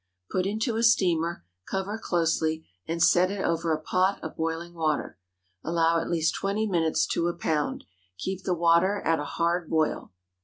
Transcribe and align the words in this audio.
Put 0.31 0.47
into 0.47 0.77
a 0.77 0.83
steamer, 0.83 1.45
cover 1.69 1.99
closely, 1.99 2.65
and 2.87 3.03
set 3.03 3.29
it 3.29 3.45
over 3.45 3.71
a 3.71 3.79
pot 3.79 4.19
of 4.23 4.35
boiling 4.35 4.73
water. 4.73 5.19
Allow 5.63 6.01
at 6.01 6.09
least 6.09 6.33
twenty 6.33 6.65
minutes 6.65 7.05
to 7.13 7.27
a 7.27 7.35
pound. 7.37 7.83
Keep 8.17 8.41
the 8.41 8.55
water 8.55 9.01
at 9.01 9.19
a 9.19 9.25
hard 9.37 9.69
boil. 9.69 10.11